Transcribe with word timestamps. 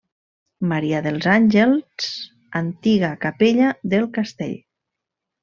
Maria 0.69 1.01
dels 1.07 1.27
Àngels, 1.33 2.07
antiga 2.61 3.13
capella 3.27 3.69
del 3.95 4.09
castell. 4.19 4.59